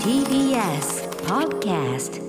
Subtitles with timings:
[0.00, 2.20] TBS Podcast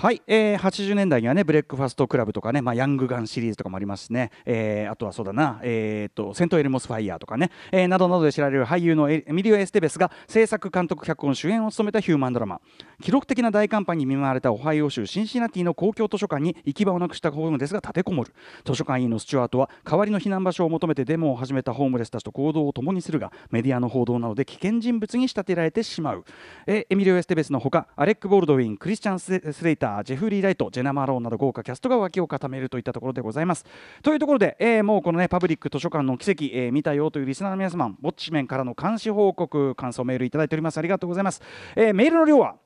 [0.00, 12.60] はい、えー、80年代にはねブレックファストクラブとかね、まあ、ヤングガンシリーズとかもありますしね、えー、あとはそうだな、えー、とセントエルモスファイヤーとかね、えー、などなどで知られる俳優のエミリオ・エステベスが制作監督脚本主演を務めたヒューマンドラマ。
[13.02, 18.32] 記録的な大寒波に見舞われたオハイオ州シンシナティの公共図書館に行き場をなくしたホームレスが立てこもる。
[18.64, 26.24] 図書館員のスチュワートは代わりの避難場所を求めてデモを始めたホームレスたちと行動を共にするがメディアの報道などで危険人物に仕立てられてしまう、
[26.68, 33.64] えー、エミリオ・エステベスのほかアレック・ボールドウィンクリスチャン・スレイタージェフリー・ライトジェナ・マローンなど豪華キャストが脇を固めるといったところでございます。
[34.02, 40.78] というところで、えー、もうこのねパブリック図書館の奇跡、えー、見たよというリスナーの皆様ぼっち面からの監視報告感想メールいただいております。
[40.78, 41.42] ありがとうございます、
[41.76, 42.56] えー、メールの量は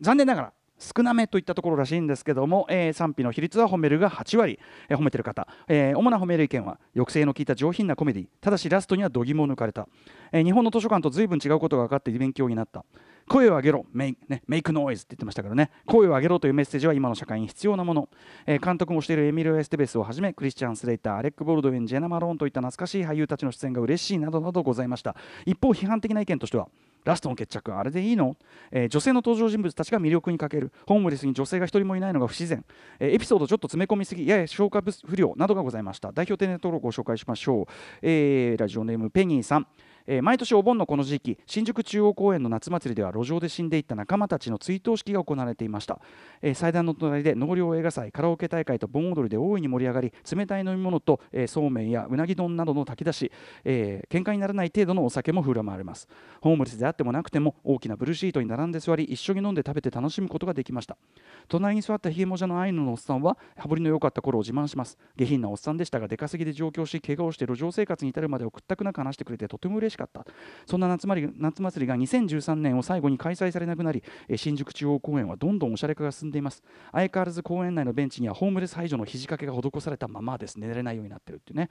[0.00, 9.88] 残念ながら少なめといったところらしいんですけども、えー、賛否の比率は褒めるが8割、えー、褒めてる方、えー、主な褒める意見は抑制の効いた上品なコメディただしラストには度肝を抜かれた、
[10.32, 12.84] え、日本の図書館と随分違うことが分かって勉強になった。
[13.28, 13.86] 声を上げろ。
[13.92, 15.70] メイ,、ね、メイクノイズって言ってましたからね。
[15.86, 18.08] 声を上げろというメッセージは今の社会に必要なもの、
[18.46, 25.14] えー、監督もしているエミリオ・エステベスをはじめクリスチャン・スレイターアレック・ボルドウィンジェナ・マローンといった懐かしい俳優たちの出演が嬉しいなどなどございました。
[25.46, 26.68] 一方批判的な意見としては
[27.04, 28.36] ラストの決着あれでいいの、
[28.70, 32.64] えー、女性の登場人物たちが魅力に欠けるホームレスに女性が一人もいないのが不自然、
[32.98, 36.12] えー、エピソードちょっと詰め込みすぎやや消化不良などがございました。
[36.12, 37.66] 代表定年登録をご紹介しましょう、
[38.02, 39.66] えー、ラジオネームペニーさん。
[40.10, 46.00] えー、毎年お盆のこの時期新宿中央公園の夏祭りでは路上で死んでいった仲間たちの追悼式が行われていました、
[46.40, 53.32] えー、祭壇の隣で納涼映画祭カラオケ大会と盆踊りで大いに盛り上がり冷たい飲み物と、えー、そうめんやうなぎ丼などの炊き出し、
[53.64, 56.08] えー、喧嘩にならない程度のお酒も振る舞われます。
[56.40, 60.96] ホームレスであってもなくても大きなブルーシートに並んで座り一緒に飲んで食べて楽しむことができました。
[61.48, 64.96] 隣に座ったひげもじゃのアイヌのおっさんは羽振りの良かった頃を自慢します。
[65.16, 70.24] 下品なおっさんでしたが出稼ぎで上京し怪我をして路上生活に至るまでをくったくなく話してくれてとても嬉しかった。
[70.66, 74.02] そんな夏祭り夏祭りが2013年を最後に開催されなくなり
[74.36, 76.62] 新宿中央公園はどんどんおしゃれ化が進んでいます。
[76.92, 80.58] 相変わらず公園内のベンチにはホームレス排除の肘掛けが施されたままです。
[80.58, 81.70] 寝れないようになってるっていうね、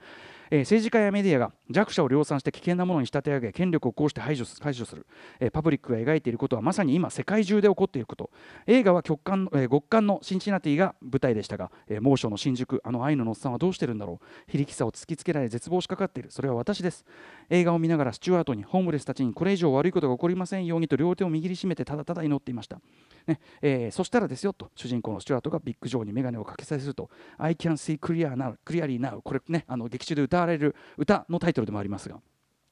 [0.50, 5.06] えー、政治家やメディアが弱者を量産して危険なものに仕立て上げ権力をこうして排除す排除する、
[5.40, 8.30] えー、パブリックが描いていることはまさに今世界中で起こっていること。
[8.66, 14.26] 映画は極寒、えー、極寒のシンシナティが舞台でしたが、えー、猛暑の新宿あの愛ののおっさんはどうしてるんだろう。
[14.46, 16.30] 非力さを突きつけられ絶望しかかっている。
[16.30, 17.04] それは私です。
[17.50, 22.80] 映画を見ながらスチュワートにホームレスたちにこれ以上悪いことが起こりませんようにと両手を握りしめてただただ祈っていました、
[23.28, 32.20] ねえー、そしたらですよと主人公のスチュワートがビッグ・ジョーに眼鏡をかけさせると I can see clear now, clearly now これねあの劇中で歌われる歌のタイトルでもありますが。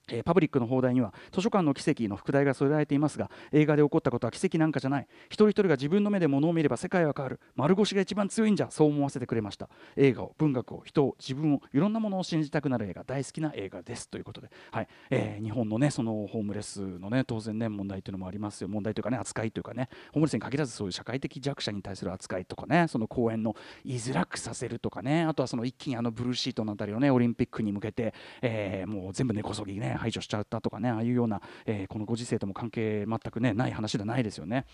[0.08, 5.06] えパブリックの放題には図書館の奇跡の副題が添えられていますが映画で起こったことは奇跡なんかじゃない。
[5.26, 7.40] 一人一人が自分の目で物を見れば世界は変わる。
[7.54, 9.68] 丸腰が一番強いんじゃそう思わせてくれました。
[9.96, 14.08] 映画を文学を人を自分をいろんなものを信じたくなる映画大好きな映画です。
[14.08, 14.88] ということで、はい。
[15.10, 18.68] えー、日本のねそのホームレスのね当然ね問題というのもありますよ。
[18.68, 19.88] 問題というかね扱いというかね。
[20.12, 25.24] ホームレスに限らずそういう社会的弱者に対する扱いとかねその公演の居づらくさせるとかね。
[25.24, 34.64] あとはその一気にあのブルーシートのあたりをねオリンピックに向けて、えー、もう全部根こそぎね排除しちゃったとかねああいうような、え、このご時世とも関係全くねない話ではないですよね。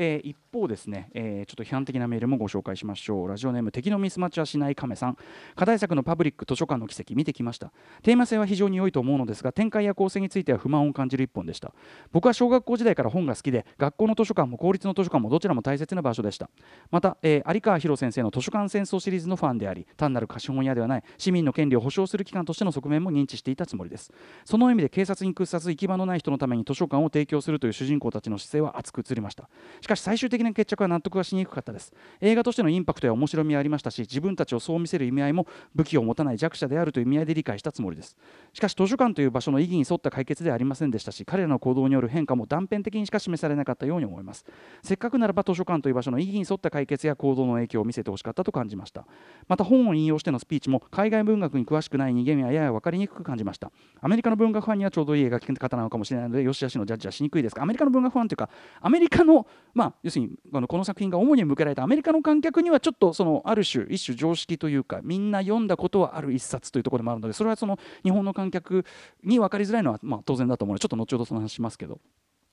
[0.00, 3.28] えー、一方ですね、えー、ちょっと批判的なメールもご紹介しましょう。
[3.28, 5.16] ラジオネーム敵のミスマッチはしない亀さん。
[5.56, 7.72] 課題作のパブリック図書館の奇跡見てきました。
[8.02, 11.74] テーマ性は非常に良いと思うのですが展開や構成については不満を感じる一本でした。
[12.12, 16.48] 僕は小学校時代から本が好きで学校の図書館も公立の図書館もどちらも大切な場所でした。
[16.92, 24.12] また、えー、有川博先生の図書館戦争シリーズのファンであり単なる貸本屋ではない市民の権利を保障する機関としての側面も認知していたつもりです。
[24.44, 29.48] その意味で警察に屈さず行き場のない人のために図書館を提供するという主人公たちの姿勢は熱く映りました。
[29.88, 31.94] しかし最終的な決着は納得がしにくかったです。
[32.20, 38.18] 映画としてのインパクトや面白みはありましたし自分たちをそう見せる意味合いも武器を持たない弱者であるという意味合いで理解したつもりです。
[38.52, 44.44] しかし図書館という場所の意義に沿った解決ではありませんでしたし彼らの行動による変化も断片的にしか示されなかったように思います。
[44.82, 49.06] せっかくならば図書館という場所の意義に沿った解決や行動の影響を見せてほしかったと感じました。
[49.48, 53.72] また本を引用してのスピーチも海外文学に詳しくない人間にはやや分かりにくく感じました。
[54.02, 58.50] アメリカの文学ファンにはちょうどいい描き方なのかもしれないのでよしあしのジャッジはしにくいですがアメリカの文学ファンというか
[58.80, 59.46] アメリカの
[59.78, 68.84] まあ要するにあのこの作品が主に向けられたアメリカの観客にはちょっとそのある種一種常識というかみんな読んだことはある一冊というところでもあるのでそれはその日本の観客
[69.22, 72.00] に分かりづらいのはまあ当然だと思うのでちょっと後ほどその話しますけど。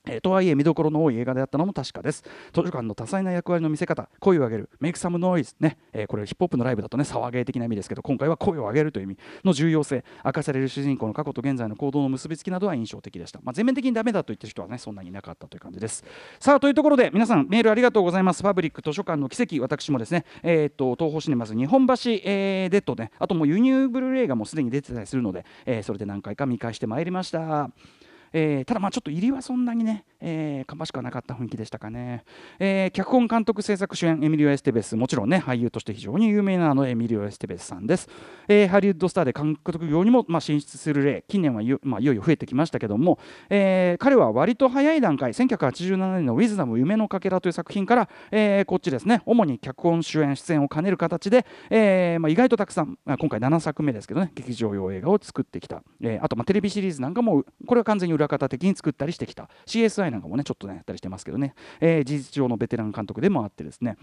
[0.06, 2.24] えー、とはいえ見どころの多い映画であったのも確かです。
[2.54, 16.04] 図書館の多彩な役割の見せ方声を上げるメイクサムノイズね、えー、これヒップホップのライブだとね騒げ的な意味ですけど今回は声を上げるという意味の重要性明かされる主人公の過去と現在の行動の結びつきなどは印象的でした、まあ、全面的にダメだと言ってる人はねそんなにいなかったという感じです。
[16.40, 18.44] さあというところで皆さんメールありがとうございます。
[18.44, 21.94] パブリック図書館の奇跡私もですねえー、っと東宝シネマズ日本橋、
[22.24, 27.70] えー、デッドねあともう輸入ブルーレイがもうすでに出てたりするので、えー、それで何回か見返してまいりました。
[28.38, 32.26] えー、ただまちょっと入りはそんなにね、えー、芳しくはなかった雰囲気でしたかね、
[32.60, 38.10] えー、脚本監督制作主演エミリオ・エステベスもちろんね俳優として非常に有名なあのエミリオ・エステベスさんです、
[38.50, 59.50] えー、ハリウッドスターで監督業にもまあ進出する例近年はまあ、いよいよ増えてきましたけども、えー、彼は割と早い段階1987年の「ウィズダム夢のかけら」という作品から、えー、こっちですね主に脚本主演出演を兼ねる形で、えーまあ、意外とたくさん、今回7作目ですけどね劇場用映画を作ってきた、えー、あとまテレビシリーズなんかもこれは完全に裏方的に作ったりしてきた。
[59.66, 63.98] CSI なんかもねちょっとねやったりしてますけどね、えー、事実上のベテラン監督でもあってですね。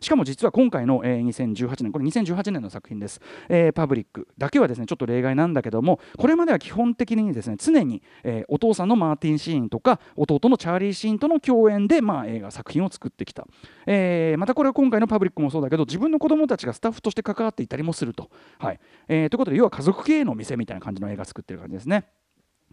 [0.00, 13.46] しかも実は今回の、えー、2018年これ2018年の作品です、えー、パブリックだけはですねちょっと例外なんだけどもこれまでは基本的にですね常に、えー、お父さんのマーティン・シーンとか弟のチャーリー・シーンとの共演で、まあ、映画作品を作ってきた、
[13.86, 18.80] えー、またこれは今回のパブリックもそうだけど自分の子供たちがスタッフとして関わっていたりもすると、はい。
[19.08, 22.06] えー、ということで要は家族経営の店みたいな感じの映画作ってる感じですね。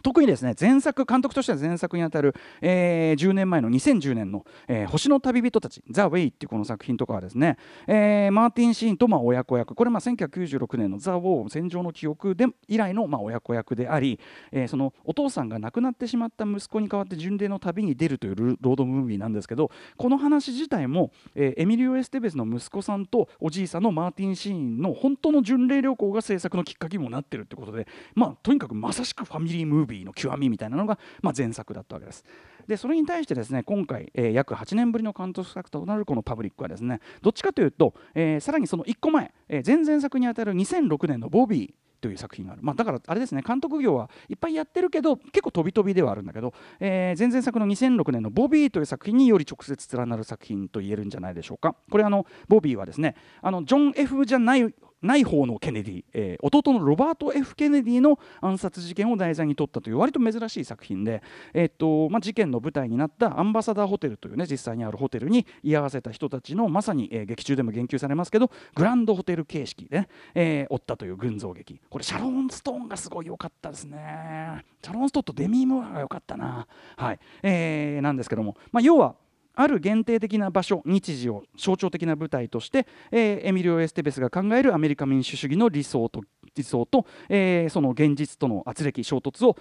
[0.06, 7.56] 特にですね前作監督としては前作にあたる、えー、10年前の2010年の、えー、星の旅人たち「ザ・ウェイ」っていうこの作品とかはですね、
[7.88, 9.74] えー、マーティン・シーンとまあ親子役。
[9.74, 14.20] これまあ1996年の「ザ・ウォー戦場の記憶で」以来のまあ親子役であり、
[14.52, 29.95] えー、そのお父さんが亡くなってしまった息子に代わって巡礼の旅に出るというロードムービーなんですけどこの話自体も、えー、エミリオ・エステベスの息子さんとおじいさんのマーティン・シーンの本当の巡礼旅行が制作のきっかけにもなってるってことでまあとにかくまさしくファミリームービー。
[30.04, 32.24] の極みみたいなのが、まあ、前作だったわけです。
[32.66, 54.74] でそれに対してですね今回、えー、約8年ぶりの監督作となるこのパブリックはですねどっちかというと、えー、さらにその1個前、えー、前々作にあたる2006年の「ボビー」という作品がある、まあ、だからあれですね監督業はいっぱいやってるけど結構飛び飛びではあるんだけど、えー、前々作の2006年の「ボビー」という作品により直接連なる作品と言えるんじゃないでしょうかこれあのボビーはですねあのジョン・ F じゃない
[55.06, 61.22] ない方のケネディ、えー、弟のロバート・ F・ ケネディの暗殺事件を題材に取ったという割と珍しい作品で、
[61.54, 71.80] えーとまあ、事件の舞台になったアンバサダーホテルというね実際にあるホテルに居合わせた人たちのまさに、えー、劇中でも言及されますけどグランドホテル形式で、ね、えー、追ったという群像劇。
[71.88, 74.64] これシャロン・ストーンがすごい良かったですね。
[74.82, 76.66] シャロン・ストーンとデミー・ムーアが良かったな。
[76.96, 79.16] はい、えー、なんですけども、まあ、要は
[79.56, 86.22] ある限定的な場所日時を象徴的な舞台として、えー、エミリオ・エステベスが考えるアメリカ民主主義の理想と
[86.54, 89.56] 理想と、えー、その現実との圧力衝突を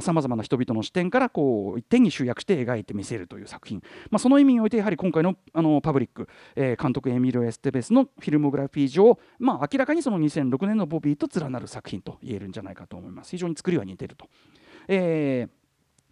[0.00, 14.28] さまざ、まな人々の視点からこう一点に集約して描いてみせるという作品、まあ、その意味においてやはり今回のあのパブリック、えー、監督エミリオ・エステベスのフィルモグラフィー上、まあ、明らかにその2006年のボビーと連なる作品と言えるんじゃないかと思います非常に作りは似てると。
[14.88, 15.59] えー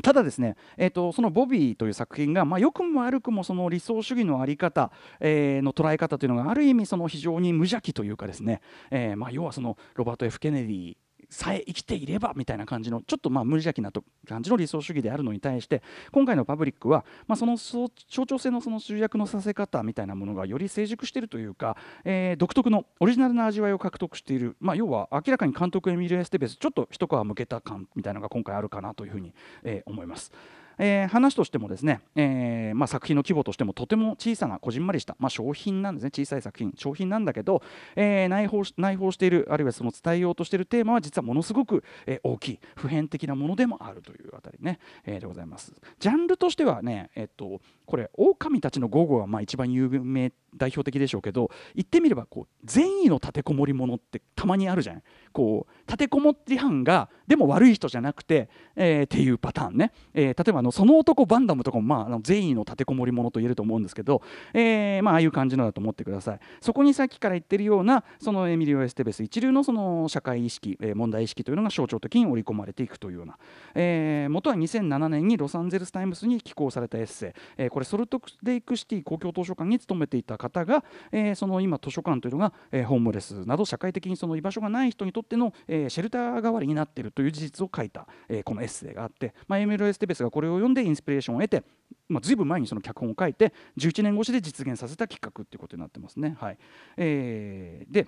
[0.02, 8.60] ただですね、えーと、その「ボビー」という作品が、まあ、良くも悪くもその理想主義の在り方、えー、の捉え方というのがある意味その非常に無邪気というかですね、
[8.90, 10.96] えーまあ、要はそのロバート・ F・ ケネディ
[11.30, 13.92] さえ生きていればみたいな感じのちょっとまあ無邪気な
[14.26, 29.34] 感じの理想主義であるのに対して今回のパブリックは、まあ、その象徴性のその集約のさせ方みたいなものがより成熟しているというか、え、独特のオリジナルな味わいを獲得している、まあ、要は明らかに監督エミリエステベスちょっと一皮むけた感みたいなのが今回あるかなというふうに、
[29.64, 30.32] え、思います。
[30.78, 36.10] えー、話としてもですね、えーまあ、作品の規模としてもとても小さなこじんまりした、まあ、商品なんですね。
[36.10, 37.62] 小さい作品商品なんだけど、
[37.96, 45.75] えー、内包内包しているあるいはその伝えようとしているテーマは実はものすごく、えー、大きい普遍的なものでもあるというあたりね、えー、でございます。
[45.98, 55.02] ジャンルとしてはねえっとこれ狼たちの午後はまあ一番有名代表的でしょうけど言ってみればこう善意の立てこもりものってたまにあるじゃない
[55.33, 64.23] こう立てこもり犯がでも悪い人じゃなくて、えー、っていうパターンね、えー、例えばあのその男バンダムとかも、まあ、あの善意の立てこもりものと言えると思うんですけど、
[64.55, 66.40] えーまあ、ああいう感じのだと思ってください。
[66.61, 73.37] そこにさっきから言ってるようなそのエミリオ・エステベス一流のその社会意識、えー、問題意識というのが象徴的に織り込まれていくというような、
[73.75, 91.62] えー、元は2007年にロサンゼルス・タイムズに寄稿されたエッセイ、えー、これソルトレイクシティ公共図書館に勤めていた方が、えー、その今図書館というのが、えー、ホームレスなど社会的にその居場所がない人にとっての、えー、シェルター代わりになっているという事実を書いた、えー、このエッセイがあって、まあ、エミル・エステベスがこれを読んでインスピレーションを得て、
[92.09, 96.37] まあ、ずいぶん前にその脚本を書いて11年越しで実現させた企画ということになってますね。
[96.38, 96.59] はい
[96.97, 98.07] えー、で、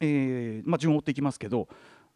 [0.00, 1.68] えーまあ、順を追っていきますけど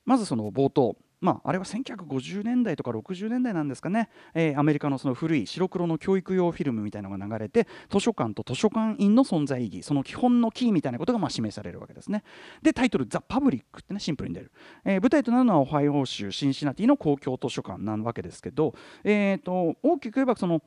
[0.04, 12.24] まずその冒頭まあ、あれは1950年代とか60年代なんですかね、えー、アメリカのその古い白黒の教育用フィルムみたいなのが流れて図書館と図書館員の存在意義その基本のキーみたいなことがまあ示されるわけですね。
[12.60, 14.50] でタイトル「ザ・パブリック」ってねシンプルに出る、
[14.84, 18.74] えー、舞台となるのはオハイオ州シンシナティの公共図書館なわけですけど、
[19.04, 20.60] えーと、大きく言えばその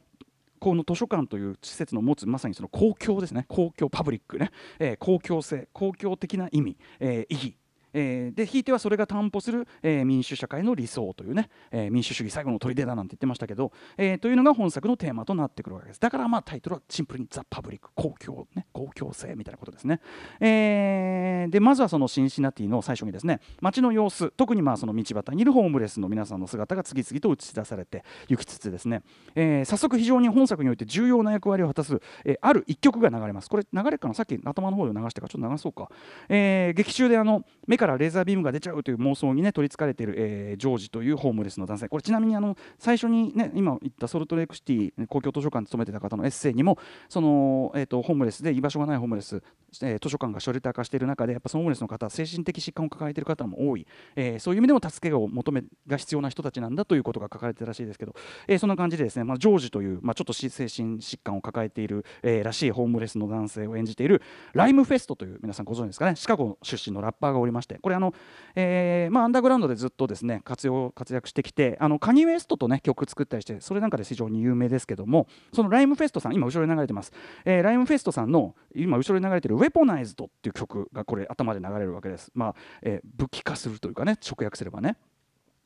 [0.60, 3.46] この図書館という施設の持つまさにその公共ですね。
[3.50, 7.58] 公共パブリックね、えー、公共性公共的な意味、えー、意義。
[7.98, 16.02] えー、でひいてはそれが担保する、えー、民主社会の理想というね、えー、民主主義最後の砦だなんて言ってましたけど、えー、というのが本作のテーマとなってくるわけです。
[16.02, 20.02] だからまあタイトルはシンプルに「ザ・パブリック公共、ね、公共性」みたいなことですね、
[20.42, 29.04] えー、でまずはそのシンシナティの最初にですね街の様子特にまあその道端にいるホームレスの皆さんの姿が次々と映し出されて行きつつですね、
[29.36, 33.50] えー、早速非常に本作において重要な役割を果たす、えー、ある一曲が流れます。
[33.50, 34.14] これ流れかな？
[34.14, 35.90] さっき頭の方で流してからちょっと流そうか、
[36.30, 41.89] えー、劇中であの目からレーザービームが出ちゃうという妄想にね取りつかれている、えー、ジョージというホームレスの男性。
[41.89, 46.77] これちなみにあの最初にね今言ったソルトレイクシティ公共図書館に勤めてた方のエッセイにも
[47.10, 49.42] その、えーと、ホームレスで居場所がないホームレス、
[49.82, 58.15] えー、図書館がショルター化している中でやっぱそのホームレスの方は精神的疾患を抱えている方も多い、えー、そういう意味でも助けを求めが必要な人たちなんだということが書かれてるらしいですけど、
[58.48, 64.22] えー、そんな感じでですね、まあ、ジョージという、まあ、ちょっと精神疾患を抱えている、えー、らしいホームレスの男性を演じている
[64.54, 66.15] ライムフェストという皆さんご存知ですかね。
[66.15, 67.82] シカゴ出身のラッパーがおりましてて。
[67.82, 68.13] これあの、
[68.55, 77.12] えーまあ、アンダーグラウンドでずっとですね活用活躍してきてあのカニウエストとね曲作ったりしてそれなんかで非常に有名ですけどもそのライムフェストさん今後ろに流れてます、
[77.46, 82.32] えー、ライムフェストさんの今後ろに流れてる「ウェポナイズド」っていう曲がこれ頭で流れるわけです。
[82.34, 84.98] まあ、えー、武器化するというかね直訳すればね。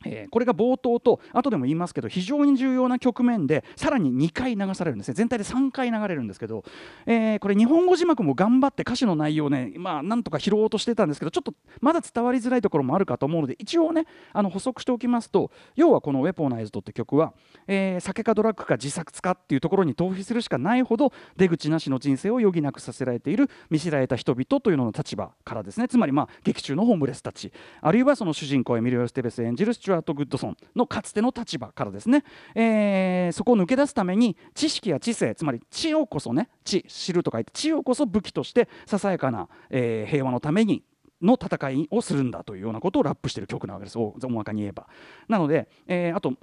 [0.06, 5.14] えー、これが冒頭と後でも言いますけど非常に重要な局面でさらに2回流されるんですね。
[5.14, 6.64] 全体で3回流れるんですけど、
[7.06, 17.34] えー、これ日本語字幕も頑張って歌詞の内容をねまあなんとか拾おうとしてたんですけどちょっとまだ伝わりづらいところもあるかと思うので一応ねあの補足しておきますと要はこの「ウェポナイズド」って曲は、
[17.68, 25.88] えー、酒かドラッグか自殺かっていうところに逃避するしかないほど出口なしの人生を余儀なくさせられている見知られた人々というのの立場からですね。
[25.88, 27.52] つまりまあ劇中のホームレスたち
[27.82, 40.84] あるいはその主人公エミリオ・ステベス演じるスチュアート・グッドソンのかつての立場からですね、えー、そこを抜け出すために知識や知性つまり知をこそね知知ると書いて知をこそ武器としてささやかな、えー、平和のために
[41.22, 44.88] の戦いをするんだというようなことをラップしている曲なわけです大まかに言えば。
[45.28, 46.36] なので、えー、あと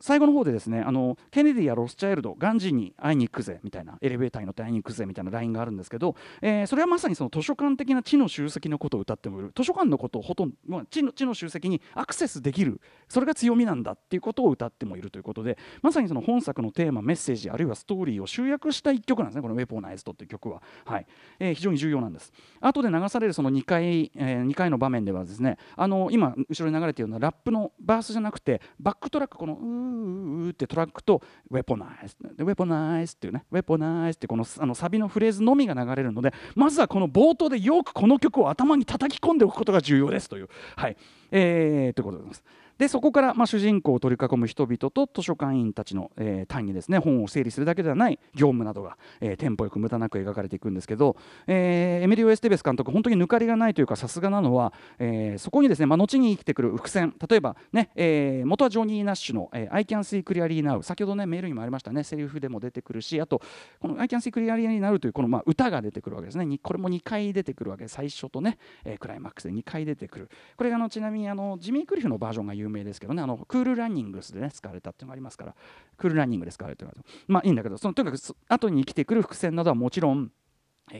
[0.00, 9.52] 最後の方でですねあのケネディやロスチャイルドガンジーに会いに行くぜみたいなエレベーターに乗って会いに行くぜみたいなラインがあるんですけど、えー、それはまさにその図書館的な知の集積のことを歌ってもいる。
[9.54, 21.06] 図書館のことをほとんど、まあ、知の知の集積にアクセスできるそれが強みなんだっていうことを歌ってもいるということでまさにその本作のテーマメッセージあるいはストーリーを集約した一曲なんですねこの「Weaponized」っていう曲は、はい。
[21.38, 22.32] えー、非常に重要なんです。
[22.60, 40.96] 後で流されるその2回、えー、2回の場面ではですねあの今後ろに流れているようなラップのバースじゃなくてバックトラックこの「うーー」ってトラックと「ウェポナイズ」「ウェポナイズ」っていうね「ウェポナイズ」ってこのあのサビのフレーズのみが流れるのでまずはこの冒頭でよくこの曲を頭に叩き込んでおくことが重要ですという、はい
[41.30, 42.67] えー、ということでございます。
[42.78, 51.16] でそこから、まあ、主人公を取り囲む人々と図書館員たちの、えー、単にですね本を整理するだけではない業務などが、えー、テンポよく無駄なく描かれていくんですけど、
[51.46, 63.42] えー、エミリオ・エステベス監督本当に抜かりがないというかさすがなのは、えー、そこにですね、まあ、後に生きてくる伏線例えばね、えー、元はジョニー・ナッシュの、えー「I can see clearly now」先ほどねメールにもありましたねセリフでも出てくるしあと
[63.80, 66.58] この「I can see clearly now」というこの、まあ、歌が出てくるわけですね。
[66.62, 70.30] これも2回出てくるわけ最初とね、えー、クライマックスで2回出てくる。
[70.56, 73.22] これがあのちなみにあのジミー・クリフのバージョンが有名ですけどね。
[73.22, 75.54] あのクールランニングスでね使われたっていうのがありますから。
[75.96, 76.90] クールランニングで使われてる
[77.26, 80.30] まあいいんだけどそのとにかく後に生きてくる伏線などはもちろん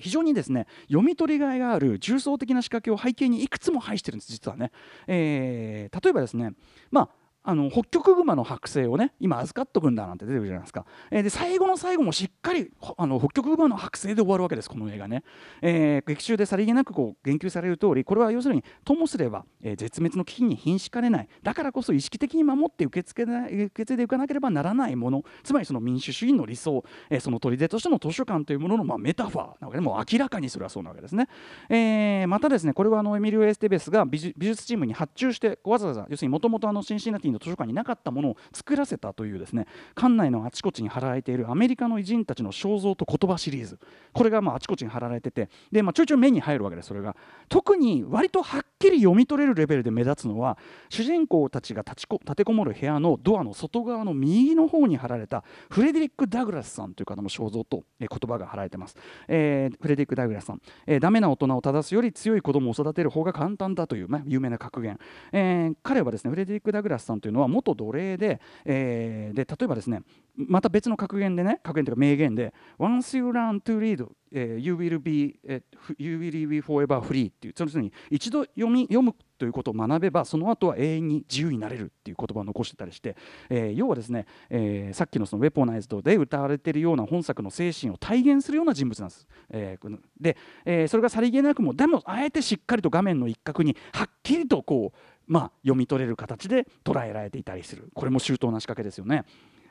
[0.01, 4.71] 非常にですね読み取りがいがある重層的な仕掛けを背景にいくつも配してるんです実はね、
[5.07, 6.53] えー、例えばですね
[6.91, 7.09] まあ
[7.49, 15.25] あの北極熊の剥製をね今預かっとくんだなんて出てくるじゃないですか、えー、で最後の最後もしっかりあの北極熊の剥製で終わるわけですこの映画ね、
[15.63, 21.29] えー、劇中でさりげなくこう言及される通りこれは要するにともすれば、えー、絶滅の危機に瀕しかねない。
[21.43, 25.25] だからこそ意識的に守って受け付けない受け継いでいかなければならないもの。
[25.43, 31.29] つまりその民主主義の理想、えー、その砦としての図書館というものの、まあ、メタファーなわけでも明らかにそれはそうなわけですね、
[31.71, 43.79] えー、またですねこれはあのエミリオ・エステベスが美術チームに発注してわざわざ要するにもともとシンシナティの図書館になかったものを作らせたというですね館内のあちこちに貼られているアメリカの偉人たちの肖像と言葉シリーズ。
[44.13, 47.17] これがまああちこちに貼られててで、まあ、ちょいちょい目に入るわけですそれが。
[47.49, 64.99] 特に割とはっきり読み取れるレベルで目立つのは主人公たちが立ちこ立てこもる部屋のドアの外側の右の方に貼られたフレデリック・ダグラスさんという方の肖像と、え言葉が貼られてます、えー、フレデリック・ダグラスさん、えー、ダメな大人を正すより強い子供を育てる方が簡単だという、まあ、有名な格言、
[65.33, 70.01] えー、彼はですねフレデリック・ダグラスさんとというのは元奴隷で,、えー、で例えばですね
[70.35, 83.15] また別の格言でね格言というか名言で「Once you learn to read、えー、you will be、えー、you will be forever free」っていうつまり一度読み読むということを学べばその後は永遠に自由になれるっていう言葉を残してたりして、
[83.51, 89.29] えー、要はですね、えー、さっきのそのウェポナイズドで歌われているような本作の精神を体現するような人物なんです。
[89.51, 99.25] えー、で、えー、それがさりげなくもでもあえてしっかりと画面の一角にはっきりとこうまあ、読み取れる形で捉えられていたりするこれも周到な仕掛けですよね。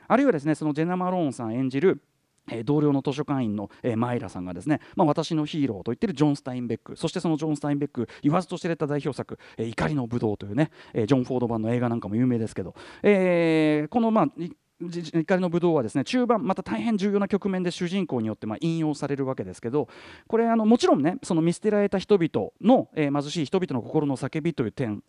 [0.06, 2.00] あるいはですねそのジェナ・マローンさん演じる
[2.50, 14.28] え同僚の図書館員の、えマイラさんがですね、まあ、私のヒーローと言ってるジョン・スタインベックそしてそのジョン・スタインベック言わずと知れた代表作「え怒りの武道」というね、えジョン・フォード版の映画なんかも有名ですけど、えー、このまあ
[14.80, 19.88] 怒りの武道はですね中盤また大変重要な局面で主人公によってまあ引用されるわけですけど
[20.28, 25.02] これあのもちろんねその見捨てられた人々の、えー、貧しい人々の心の叫びという点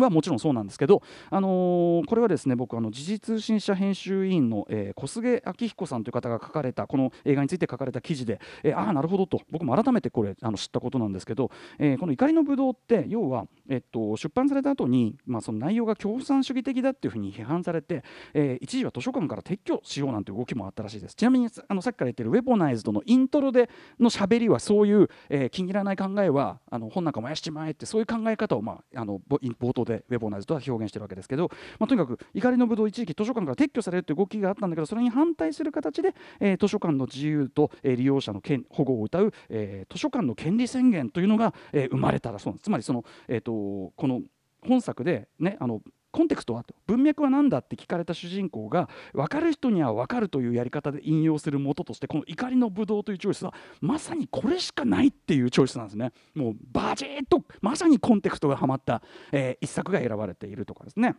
[0.00, 21.14] はもちろんそうなんですけど、あのー、これはですね僕あの時事通信社編集委員の、えー、小菅明彦さんという方が書かれたこの映画について書かれた記事で、えー、ああなるほどと僕も改めてこれあの知ったことなんですけど、えー、この怒りの武道って要は、えっと、出版された後にまあその内容が共産主義的だっていうふうに批判されて、えー、一時は図書館から撤去しようなんて動きもあったらしいです。
[21.14, 42.64] ちなみにあのさっきから言ってるウェポナイズドのイントロでのしゃべりはそういう、えー、気に入らない考えはあの本なんか燃やしちまえってそういう考え方を、まあ、あの冒頭でウェポナイズドは表現してるわけですけど、まあ、とにかく怒りのぶどう一時期図書館から撤去されるという動きがあったんだけどそれに反対する形で、えー、図書館の自由と、えー、利用者の権保護を謳う、えー、図書館の権利宣言というのが、えー、生まれたらそうなんです。
[42.64, 44.22] つまりその、えーとこの
[44.66, 56.12] 本作で、ね、あのコンテクストは文脈は何だって聞かれた主人公が分かる人には分かるというやり方で引用するもととしてこの怒りのブドウというチョイスはまさにこれしかないっていうチョイスなんですね。
[56.34, 61.14] もうバチッとまさにコンテクストがはまった、えー、一作が選ばれているとかですね。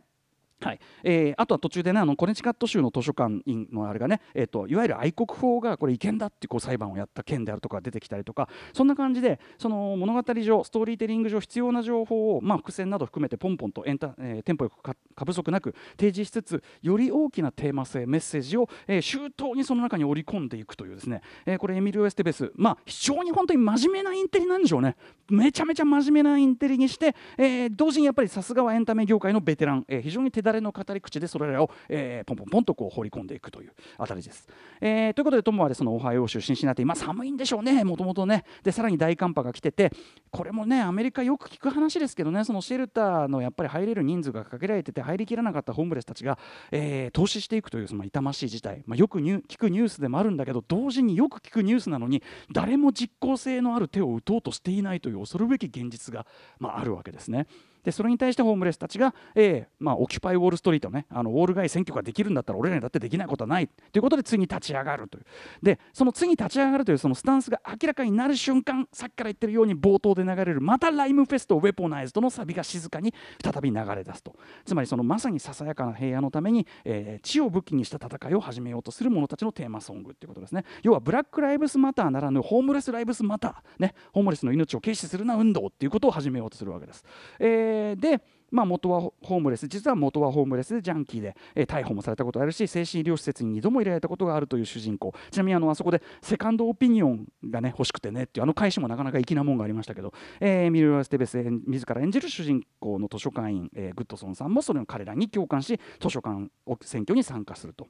[0.62, 0.80] はい。
[1.04, 24.96] えー、あとは途中でねあのコネチカット州の図書館員のあれがね、えーと、いわゆる愛国法がこれ違憲だってこう裁判をやった件であるとか出てきたりとかそんな感じでその物語上ストーリーテリング上必要な情報を、まあ、伏線など含めてポンポンとエンタ、えー、テンポよく過不足なく提示しつつより大きなテーマ性メッセージを、えー、周到にその中に織り込んでいくというですね、えー、これエミリオ・エステベスまあ非常に本当に真面目なインテリなんでしょうね。
[25.30, 34.48] めちゃめちゃ真面目なインテリにして、えー、同時にやっぱりさすがはエンタメ業界のベテラン、えー、非常に手だれの語り口でそれらを、えー、ポンポンポンとこう放り込んでいくというあたりです。
[34.82, 39.92] えー、ということでトムはそのオハイオ州シンシナティ、まあ、寒いんでしょうねもともとねでさらに大寒波が来てて
[40.32, 46.38] これもねアメリカよく聞く話ですけどねそのシェルターのやっぱり入れる人数が限られてて入りきらなかったホームレスたちが、
[46.72, 56.26] えー、投資していくというその痛ましい事態、まあ、よく聞くニュースでもあるんだけど同時によく聞くニュースなのに誰も実効性のある手を打とうとしていないという恐るべき現実が、
[56.60, 57.48] まあ、あるわけですね。
[57.84, 63.68] でそれに対してホームレスたちが、えーまあ、オキュパイウォールストリートねあのウォール街選挙ができるんだったら俺らにだってできないことはない。
[63.68, 65.26] ということで次に立ち上がるという。
[65.62, 73.14] でその次に立ち上がるというそのスタンスが明らかになる瞬間さっきから言ってるように冒頭で流れるまたライムフェストウェポナイズドのサビが静かに
[73.44, 74.36] 再び流れ出すと。
[74.66, 80.64] つまりそのまさにささやかな平野のために、えー、地を武器にした戦いを始めようとする者たちのテーマソングっていうことですね。
[80.84, 87.04] 要はブラック・ライブスマターならぬホームレス・ライブスマター、ね、ホームレスの命を軽視するな運動っていうことを始めようとするわけです、
[87.40, 106.50] えー、でまあ、元はホームレス実は元はホームレスでジャンキーで、えー、逮捕もされたことがあるし精神医療施設に2度も入れられたことがあるという主人公ちなみにあのあそこでセカンドオピニオンがね欲しくてねっていうあの返しもなかなか粋なもんがありましたけど、えー、ミル・ステベス自ら演じる主人公の図書館員、えー、グッドソンさんもそれの彼らに共感し図書館
[106.82, 107.88] 選挙に参加すると。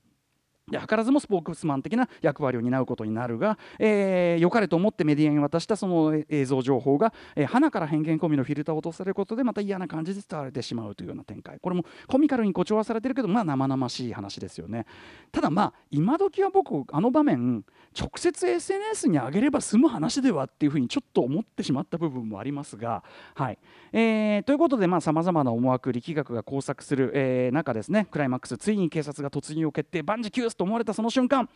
[0.69, 11.59] で図らずもスポークスマン的な役割を担うことになるが、えー、良かれと思ってメディアに渡したその映像情報が、えー、花から偏見込みのフィルターを落とされることでまた嫌な感じで伝われてしまうというような展開。
[11.59, 14.85] これもコミカルに誇張はされてるけどまあ生々しい話ですよね。
[15.31, 17.63] ただまあ今時は僕あの場面
[17.99, 23.03] 直接 SNS に上げれば済む話ではっていうふうにちょっと思ってしまった部分もありますが
[23.33, 23.57] はい、
[23.91, 30.03] えー、ということでさまざ、まな思惑力学が交錯する、えー、中ですねクライマックスついに警察が突入を決定。
[30.03, 31.49] 万事休と思われたその瞬間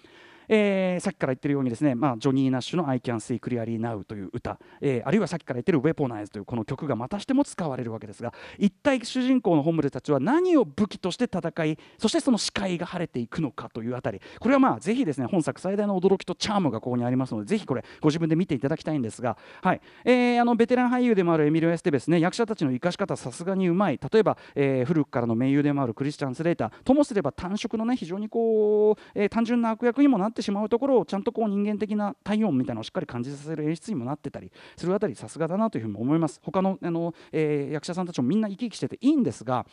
[0.47, 19.81] えー、さっきから言ってるようにですね、まあ、ジョニー・ナッシュの「I Can See Clearly Now」という歌、えー、あるいはさっきから言ってる「Weaponize」というこの曲がまたしても使われるわけですが一体主人公のホームレスたちは何を武器として戦いそしてその視界が晴れていくのかというあたりこれはまあぜひですね本作最大の驚きとチャームがここにありますのでぜひこれご自分で見ていただきたいんですが、はい。
[20.05, 23.99] えー、あのベテラン俳優でもあるエミリオ・エステベスね役者たちの生かし方さすがにうまい。
[24.11, 36.39] 例えば、えー、古くからの名優でもあるクリスチャン・スレーターともすれば単色のね非常にこう、えー、単純な悪役にもなっててしまうところをちゃんとこう人間的な体温みたいなのをしっかり感じさせる演出にもなってたりするあたりさすがだなというふうに思います。
[36.43, 39.65] 他のあの、えー、役者さんたちもみんな生き生きしてていいんですが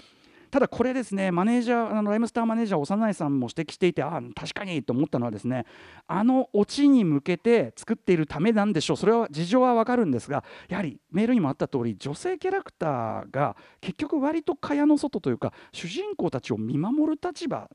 [0.51, 5.64] ただこれですねマネージャーあのライムスターマネージャー幼いさんも指摘していてああ確かにと思ったのはですね
[6.09, 8.96] あのオチに向けて作っているためなんでしょう。
[8.96, 17.70] それは事情はわかるんですがやはりメールにもあった通り女性キャラクターが結局割と蚊帳の外というか主人公たちを見守る立場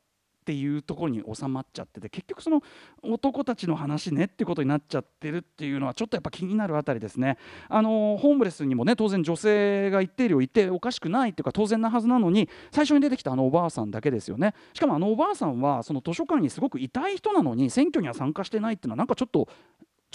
[0.46, 2.62] っていうところに収まっちゃってて結局その
[3.02, 7.40] 男たちの話ねってことになっちゃってるっていうのはちょっとやっぱ気になるあたりですね。
[7.68, 14.54] あのホームレスにもね当然女性が一定量いておかしくないっていうか当然なはずなのに最初に出てきたあのおばあさんだけですよね。
[14.74, 19.48] しかもあのおばあさんはその図書館にすごくいたい人なのに選挙には参加してないっていうのはなんかちょっと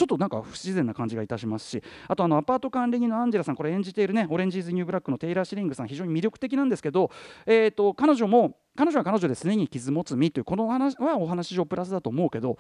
[0.01, 7.11] ちょっとなんか不自然な感じがいたしますしあとあのアパート管理人のアンジェラさんこれ演じているね Orange Is New Black のテイラー・シリングさん非常に魅力的なんですけど、
[7.45, 12.57] えー、と彼女も彼女は彼女ですでに傷持つ身というこの話はお話上プラスだと思うけど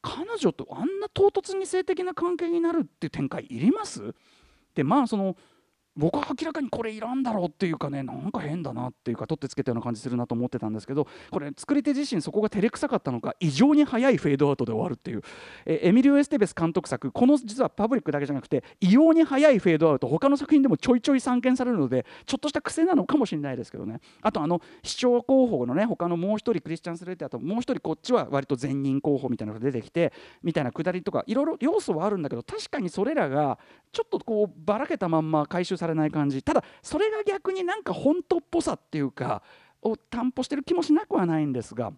[0.00, 4.14] 彼女とあんな唐突に性的な関係になるっていう展開いります？
[4.74, 5.36] でまあその
[6.00, 15.22] 僕は明らかにこれいらんだろうっていうかねなんか変だなっていうか取ってつけたような感じするなと思ってたんですけどこれ作り手自身そこが照れくさかったのか異常に早いフェードアウトで終わるっていう。
[15.66, 24.00] えエミリオ・エステベス監督作この実はパブリックだけじゃなくて異様に早いフェードアウト他の作品でもちょいちょい散見されるのでちょっとした癖なのかもしれないですけどね。
[24.22, 33.58] あとあの市長候補のね他のもう一人クリスチャン・スレーテあともう一人こっちは割と前任候補みたいなのが出てきてみたいなくだりとかいろいろ要素はあるんだけど確かにそれらが
[33.92, 39.42] ちょっとこうばらけたまんま回収されない感じただそれが逆になんか本当っぽさっていうか
[39.82, 41.92] を担保してる気もしなくはないんですが。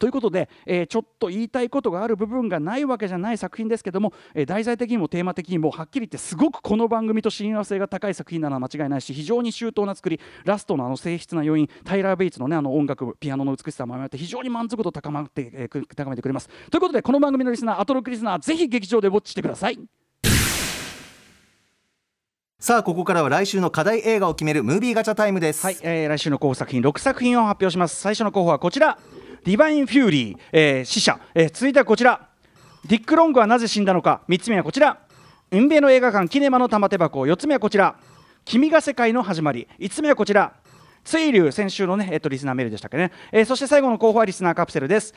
[0.00, 16.48] ということで、えー、ちょっと言いたいことがある部分がないわけじゃない作品ですけども、えー、題材的にもテーマ的にもはっきり言ってすごくこの番組と親和性が高い作品なのは間違いないし非常に周到な作りラストのあの静筆な余韻タイラー・ベイツの,、ね、あの音楽ピアノの美しさもあって非常に満足度高まって、えー、高めてくれます。
[16.70, 19.78] ということでこの番組のリスナーアトロクリスナーぜひ劇場でウォッチしてください。
[22.62, 25.66] さあここからは来週の課題映画を決めるムービーガチャタイムです。
[25.66, 27.96] はい、えー、来週の候補作品6作品を発表します。
[27.96, 29.00] 最初の候補はこちら。
[29.42, 32.28] ディバインフューリー、えー、死者、えー、続いてはこちら。
[32.86, 34.22] ディック・ロングはなぜ死んだのか。
[34.28, 35.00] 3つ目はこちら。
[35.50, 37.18] 運命の映画館キネマの玉手箱。
[37.22, 37.96] 4つ目はこちら。
[38.44, 39.66] 君が世界の始まり。
[39.80, 40.52] 5つ目はこちら。
[41.02, 45.12] 水流先週のね、えー、とリスナーメールでしたっけね、えー、そして最後の候補はリスナーカプセルです。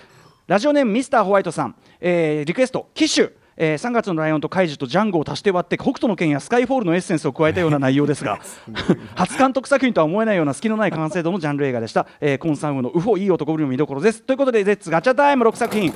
[0.48, 3.32] ラジオネームミスターホワイトさん、えー、リクエストキッシュ。
[3.58, 8.40] えー、3月のライオンとカイジとジャンゴを足して割って北斗の拳やスカイフォールのエッセンスを加えたような内容ですが
[9.16, 14.22] 初監督作品とは思えないような隙のない完成度のジャンル映画でした、えー、コンサウムのウフォいい男ぶりも見どころです。
[14.22, 15.92] ということでレッツガチャタイム6作品。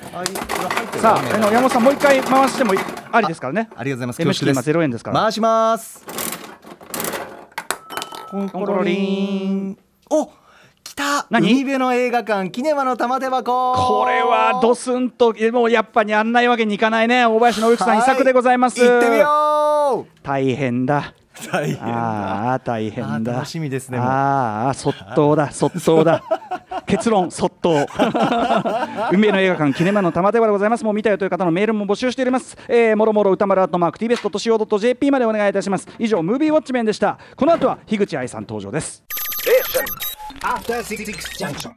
[0.97, 2.73] さああの山本さんもう一回回しても
[3.11, 3.69] ありですからね。
[3.75, 4.43] ありがとうございます。
[4.43, 5.03] MC 今0円です。
[5.03, 5.19] から。
[5.19, 6.05] 回します。
[8.29, 9.77] コンコロリン。
[10.09, 10.29] お
[10.99, 11.25] た。
[11.29, 11.51] 何？
[11.51, 13.73] 海辺の映画館キネマの玉手箱。
[13.73, 17.25] これはドスンともうやっぱりやんないわけにいかないね。
[17.25, 18.79] 大林信之さん、遺作でございます。
[18.79, 20.19] 行ってみよう。
[20.21, 21.13] 大変だ。
[21.51, 23.33] 大変ああ大変だ。
[23.33, 26.21] 楽しみですねああそっとだそっとだ。
[26.85, 27.87] 結論そっと
[29.13, 30.83] 運命の映画館キネマの玉手箱でございます。
[30.83, 32.57] もう見たよという方のメールも募集しております。
[32.67, 35.87] えー、もろもろ歌丸アットマーク TBS.CO.JP までお願いいたします。
[35.97, 37.17] 以上ムービーウォッチメンでした。
[37.37, 39.03] この後は樋口愛さん登場です
[40.43, 41.75] After Six Junction.